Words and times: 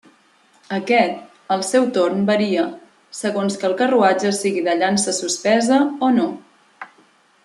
Aquest, 0.75 1.19
al 1.55 1.59
seu 1.67 1.85
torn, 1.97 2.23
varia, 2.29 2.63
segons 3.19 3.59
que 3.63 3.69
el 3.71 3.77
carruatge 3.83 4.33
sigui 4.39 4.67
de 4.69 4.75
llança 4.81 5.17
suspesa 5.19 5.79
o 6.09 6.11
no. 6.17 6.27